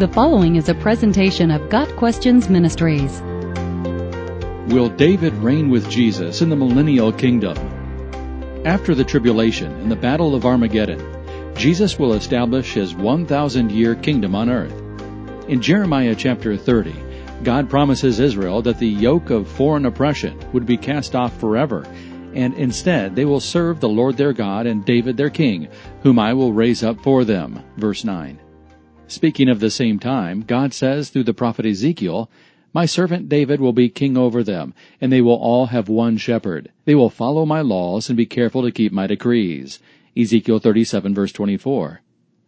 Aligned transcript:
The 0.00 0.08
following 0.08 0.56
is 0.56 0.70
a 0.70 0.74
presentation 0.74 1.50
of 1.50 1.68
Got 1.68 1.94
Questions 1.96 2.48
Ministries. 2.48 3.20
Will 4.72 4.88
David 4.88 5.34
reign 5.34 5.68
with 5.68 5.90
Jesus 5.90 6.40
in 6.40 6.48
the 6.48 6.56
millennial 6.56 7.12
kingdom? 7.12 7.54
After 8.64 8.94
the 8.94 9.04
tribulation 9.04 9.70
and 9.70 9.90
the 9.90 9.96
battle 9.96 10.34
of 10.34 10.46
Armageddon, 10.46 11.54
Jesus 11.54 11.98
will 11.98 12.14
establish 12.14 12.72
his 12.72 12.94
1,000 12.94 13.70
year 13.70 13.94
kingdom 13.94 14.34
on 14.34 14.48
earth. 14.48 14.72
In 15.50 15.60
Jeremiah 15.60 16.14
chapter 16.14 16.56
30, 16.56 16.94
God 17.42 17.68
promises 17.68 18.20
Israel 18.20 18.62
that 18.62 18.78
the 18.78 18.88
yoke 18.88 19.28
of 19.28 19.48
foreign 19.48 19.84
oppression 19.84 20.40
would 20.54 20.64
be 20.64 20.78
cast 20.78 21.14
off 21.14 21.38
forever, 21.38 21.84
and 22.34 22.54
instead 22.54 23.14
they 23.14 23.26
will 23.26 23.38
serve 23.38 23.80
the 23.80 23.88
Lord 23.90 24.16
their 24.16 24.32
God 24.32 24.66
and 24.66 24.82
David 24.82 25.18
their 25.18 25.28
king, 25.28 25.68
whom 26.02 26.18
I 26.18 26.32
will 26.32 26.54
raise 26.54 26.82
up 26.82 27.02
for 27.02 27.22
them. 27.26 27.62
Verse 27.76 28.02
9. 28.02 28.40
Speaking 29.10 29.48
of 29.48 29.58
the 29.58 29.72
same 29.72 29.98
time, 29.98 30.44
God 30.46 30.72
says 30.72 31.10
through 31.10 31.24
the 31.24 31.34
prophet 31.34 31.66
Ezekiel, 31.66 32.30
My 32.72 32.86
servant 32.86 33.28
David 33.28 33.60
will 33.60 33.72
be 33.72 33.88
king 33.88 34.16
over 34.16 34.44
them, 34.44 34.72
and 35.00 35.12
they 35.12 35.20
will 35.20 35.34
all 35.34 35.66
have 35.66 35.88
one 35.88 36.16
shepherd. 36.16 36.70
They 36.84 36.94
will 36.94 37.10
follow 37.10 37.44
my 37.44 37.60
laws 37.60 38.08
and 38.08 38.16
be 38.16 38.24
careful 38.24 38.62
to 38.62 38.70
keep 38.70 38.92
my 38.92 39.08
decrees. 39.08 39.80
Ezekiel 40.16 40.60
37 40.60 41.12
verse 41.12 41.32
24. 41.32 42.02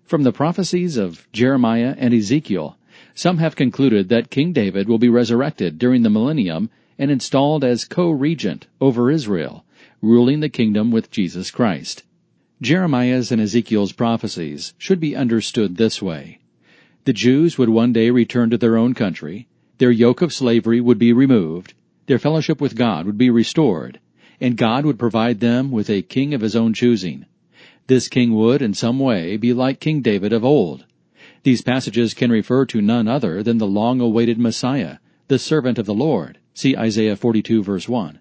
From 0.05 0.23
the 0.23 0.30
prophecies 0.30 0.97
of 0.97 1.27
Jeremiah 1.33 1.97
and 1.98 2.15
Ezekiel, 2.15 2.79
some 3.13 3.38
have 3.38 3.57
concluded 3.57 4.09
that 4.10 4.30
King 4.30 4.52
David 4.52 4.88
will 4.88 4.99
be 4.99 5.09
resurrected 5.09 5.80
during 5.80 6.02
the 6.02 6.10
millennium 6.10 6.71
and 6.97 7.10
installed 7.10 7.65
as 7.65 7.85
co-regent 7.85 8.69
over 8.80 9.10
Israel, 9.10 9.65
ruling 10.01 10.38
the 10.38 10.49
kingdom 10.49 10.93
with 10.93 11.10
Jesus 11.10 11.51
Christ. 11.51 12.05
Jeremiah's 12.60 13.33
and 13.33 13.43
Ezekiel's 13.43 13.91
prophecies 13.91 14.74
should 14.79 15.01
be 15.01 15.16
understood 15.16 15.77
this 15.77 16.01
way. 16.01 16.38
The 17.05 17.12
Jews 17.12 17.59
would 17.59 17.68
one 17.68 17.93
day 17.93 18.10
return 18.10 18.51
to 18.51 18.59
their 18.59 18.77
own 18.77 18.95
country, 18.95 19.49
their 19.79 19.90
yoke 19.90 20.23
of 20.23 20.32
slavery 20.32 20.80
would 20.80 20.99
be 20.99 21.13
removed, 21.13 21.74
their 22.07 22.21
fellowship 22.21 22.60
with 22.60 22.77
God 22.77 23.07
would 23.07 23.18
be 23.18 23.29
restored, 23.29 23.99
and 24.40 24.57
God 24.57 24.87
would 24.87 25.01
provide 25.01 25.40
them 25.40 25.73
with 25.73 25.90
a 25.90 26.02
king 26.02 26.32
of 26.32 26.43
his 26.43 26.54
own 26.54 26.74
choosing. 26.74 27.27
This 27.88 28.07
king 28.07 28.35
would, 28.35 28.62
in 28.62 28.73
some 28.73 29.01
way, 29.01 29.37
be 29.37 29.52
like 29.52 29.80
King 29.80 30.01
David 30.01 30.32
of 30.32 30.45
old. 30.45 30.85
These 31.43 31.62
passages 31.62 32.15
can 32.15 32.30
refer 32.30 32.66
to 32.66 32.80
none 32.80 33.09
other 33.09 33.43
than 33.43 33.59
the 33.59 33.66
long-awaited 33.66 34.38
Messiah, 34.38 34.99
the 35.27 35.40
servant 35.40 35.79
of 35.79 35.87
the 35.87 35.95
Lord. 35.95 36.38
See 36.55 36.77
Isaiah 36.77 37.16
42 37.16 37.65
verse 37.65 37.88
1. 37.88 38.21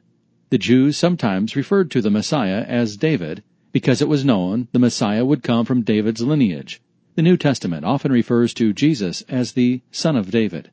The 0.50 0.58
Jews 0.58 0.98
sometimes 0.98 1.56
referred 1.56 1.92
to 1.92 2.02
the 2.02 2.10
Messiah 2.10 2.66
as 2.68 2.98
David 2.98 3.44
because 3.72 4.02
it 4.02 4.10
was 4.10 4.26
known 4.26 4.70
the 4.72 4.80
Messiah 4.80 5.24
would 5.24 5.44
come 5.44 5.66
from 5.66 5.84
David's 5.84 6.22
lineage. 6.22 6.82
The 7.14 7.22
New 7.22 7.36
Testament 7.36 7.84
often 7.84 8.10
refers 8.10 8.54
to 8.54 8.72
Jesus 8.72 9.22
as 9.24 9.52
the 9.52 9.82
Son 9.92 10.16
of 10.16 10.32
David. 10.32 10.72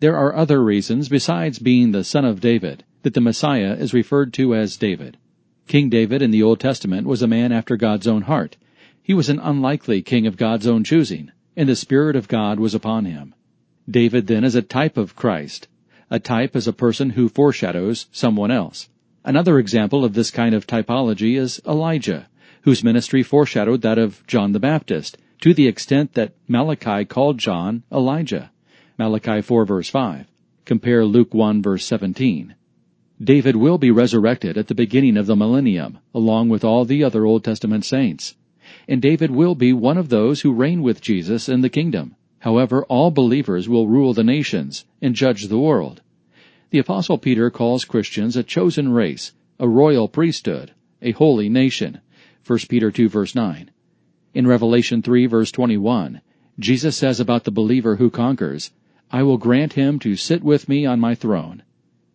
There 0.00 0.14
are 0.14 0.36
other 0.36 0.62
reasons 0.62 1.08
besides 1.08 1.58
being 1.58 1.92
the 1.92 2.04
Son 2.04 2.22
of 2.26 2.42
David 2.42 2.84
that 3.02 3.14
the 3.14 3.20
Messiah 3.22 3.76
is 3.78 3.94
referred 3.94 4.34
to 4.34 4.54
as 4.54 4.76
David. 4.76 5.16
King 5.66 5.88
David 5.88 6.20
in 6.20 6.32
the 6.32 6.42
Old 6.42 6.60
Testament 6.60 7.06
was 7.06 7.22
a 7.22 7.26
man 7.26 7.50
after 7.50 7.78
God's 7.78 8.06
own 8.06 8.22
heart. 8.22 8.58
He 9.02 9.14
was 9.14 9.30
an 9.30 9.38
unlikely 9.38 10.02
king 10.02 10.26
of 10.26 10.36
God's 10.36 10.66
own 10.66 10.84
choosing, 10.84 11.32
and 11.56 11.66
the 11.66 11.74
Spirit 11.74 12.14
of 12.14 12.28
God 12.28 12.60
was 12.60 12.74
upon 12.74 13.06
him. 13.06 13.34
David 13.90 14.26
then 14.26 14.44
is 14.44 14.54
a 14.54 14.60
type 14.60 14.98
of 14.98 15.16
Christ. 15.16 15.66
A 16.10 16.18
type 16.18 16.54
is 16.56 16.68
a 16.68 16.74
person 16.74 17.10
who 17.10 17.30
foreshadows 17.30 18.06
someone 18.12 18.50
else. 18.50 18.90
Another 19.24 19.58
example 19.58 20.04
of 20.04 20.12
this 20.12 20.30
kind 20.30 20.54
of 20.54 20.66
typology 20.66 21.38
is 21.38 21.58
Elijah, 21.66 22.28
whose 22.64 22.84
ministry 22.84 23.22
foreshadowed 23.22 23.80
that 23.80 23.96
of 23.96 24.22
John 24.26 24.52
the 24.52 24.60
Baptist, 24.60 25.16
to 25.40 25.54
the 25.54 25.66
extent 25.66 26.12
that 26.14 26.34
Malachi 26.46 27.06
called 27.06 27.38
John 27.38 27.82
Elijah. 27.90 28.50
Malachi 28.98 29.40
4 29.40 29.64
verse 29.64 29.88
5. 29.88 30.26
Compare 30.66 31.06
Luke 31.06 31.32
1 31.32 31.62
verse 31.62 31.84
17. 31.86 32.54
David 33.22 33.56
will 33.56 33.78
be 33.78 33.90
resurrected 33.90 34.58
at 34.58 34.68
the 34.68 34.74
beginning 34.74 35.16
of 35.16 35.26
the 35.26 35.36
millennium, 35.36 35.98
along 36.14 36.50
with 36.50 36.62
all 36.62 36.84
the 36.84 37.02
other 37.04 37.24
Old 37.24 37.42
Testament 37.42 37.86
saints. 37.86 38.34
And 38.86 39.00
David 39.00 39.30
will 39.30 39.54
be 39.54 39.72
one 39.72 39.96
of 39.96 40.10
those 40.10 40.42
who 40.42 40.52
reign 40.52 40.82
with 40.82 41.00
Jesus 41.00 41.48
in 41.48 41.62
the 41.62 41.70
kingdom. 41.70 42.16
However, 42.40 42.84
all 42.84 43.10
believers 43.10 43.68
will 43.68 43.88
rule 43.88 44.12
the 44.12 44.24
nations 44.24 44.84
and 45.00 45.14
judge 45.14 45.48
the 45.48 45.58
world. 45.58 46.02
The 46.68 46.78
apostle 46.78 47.16
Peter 47.16 47.50
calls 47.50 47.84
Christians 47.86 48.36
a 48.36 48.42
chosen 48.42 48.92
race, 48.92 49.32
a 49.58 49.66
royal 49.66 50.06
priesthood, 50.06 50.72
a 51.00 51.12
holy 51.12 51.48
nation. 51.48 52.00
1 52.46 52.58
Peter 52.68 52.90
2 52.90 53.08
verse 53.08 53.34
9. 53.34 53.70
In 54.32 54.46
Revelation 54.46 55.02
3 55.02 55.26
verse 55.26 55.50
21, 55.50 56.20
Jesus 56.58 56.96
says 56.96 57.18
about 57.18 57.44
the 57.44 57.50
believer 57.50 57.96
who 57.96 58.10
conquers, 58.10 58.70
I 59.10 59.22
will 59.22 59.38
grant 59.38 59.72
him 59.72 59.98
to 60.00 60.14
sit 60.14 60.44
with 60.44 60.68
me 60.68 60.86
on 60.86 61.00
my 61.00 61.14
throne. 61.14 61.62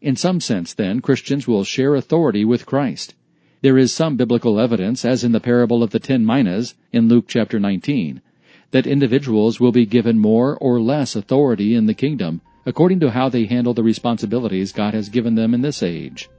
In 0.02 0.16
some 0.16 0.40
sense, 0.40 0.74
then, 0.74 1.02
Christians 1.02 1.48
will 1.48 1.64
share 1.64 1.96
authority 1.96 2.46
with 2.46 2.66
Christ. 2.66 3.16
There 3.62 3.78
is 3.78 3.92
some 3.92 4.16
biblical 4.16 4.60
evidence, 4.60 5.04
as 5.04 5.24
in 5.24 5.34
the 5.34 5.40
parable 5.40 5.84
of 5.84 5.90
the 5.90 6.00
ten 6.00 6.26
minas 6.26 6.76
in 6.94 7.10
Luke 7.10 7.26
chapter 7.28 7.60
19, 7.60 8.22
that 8.72 8.88
individuals 8.88 9.60
will 9.60 9.72
be 9.72 9.86
given 9.86 10.20
more 10.20 10.58
or 10.58 10.80
less 10.80 11.16
authority 11.16 11.76
in 11.76 11.86
the 11.86 11.94
kingdom 11.94 12.42
according 12.66 13.00
to 13.00 13.12
how 13.12 13.30
they 13.30 13.46
handle 13.46 13.74
the 13.74 13.84
responsibilities 13.84 14.72
God 14.72 14.94
has 14.94 15.10
given 15.10 15.36
them 15.36 15.54
in 15.54 15.62
this 15.62 15.84
age. 15.84 16.30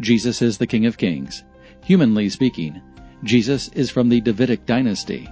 Jesus 0.00 0.42
is 0.42 0.58
the 0.58 0.66
King 0.66 0.86
of 0.86 0.98
Kings. 0.98 1.44
Humanly 1.84 2.28
speaking, 2.28 2.80
Jesus 3.22 3.68
is 3.68 3.90
from 3.90 4.08
the 4.08 4.20
Davidic 4.20 4.66
dynasty. 4.66 5.28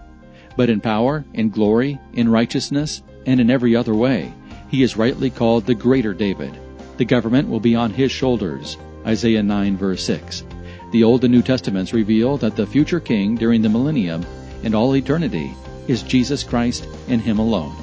But 0.56 0.70
in 0.70 0.80
power, 0.80 1.24
in 1.34 1.50
glory, 1.50 1.98
in 2.12 2.28
righteousness, 2.28 3.02
and 3.26 3.40
in 3.40 3.50
every 3.50 3.74
other 3.74 3.94
way, 3.94 4.32
he 4.68 4.82
is 4.82 4.96
rightly 4.96 5.30
called 5.30 5.66
the 5.66 5.74
greater 5.74 6.14
David. 6.14 6.56
The 6.96 7.04
government 7.04 7.48
will 7.48 7.60
be 7.60 7.74
on 7.74 7.90
his 7.90 8.12
shoulders. 8.12 8.76
Isaiah 9.06 9.42
9 9.42 9.76
verse 9.76 10.04
6. 10.04 10.44
The 10.92 11.04
Old 11.04 11.24
and 11.24 11.32
New 11.32 11.42
Testaments 11.42 11.92
reveal 11.92 12.36
that 12.38 12.54
the 12.54 12.66
future 12.66 13.00
king 13.00 13.34
during 13.34 13.62
the 13.62 13.68
millennium 13.68 14.24
and 14.62 14.74
all 14.74 14.94
eternity 14.94 15.54
is 15.88 16.02
Jesus 16.02 16.42
Christ 16.42 16.86
and 17.08 17.20
him 17.20 17.38
alone. 17.38 17.74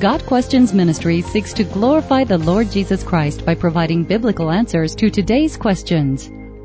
Got 0.00 0.26
Questions 0.26 0.74
Ministry 0.74 1.22
seeks 1.22 1.54
to 1.54 1.64
glorify 1.64 2.24
the 2.24 2.36
Lord 2.36 2.70
Jesus 2.70 3.02
Christ 3.02 3.46
by 3.46 3.54
providing 3.54 4.04
biblical 4.04 4.50
answers 4.50 4.94
to 4.96 5.08
today's 5.08 5.56
questions. 5.56 6.30